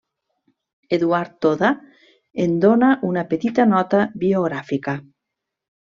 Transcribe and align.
Eduard 0.97 1.35
Toda 1.45 1.69
en 2.47 2.57
dóna 2.65 2.91
una 3.13 3.27
petita 3.35 3.71
nota 3.77 4.01
biogràfica. 4.27 4.99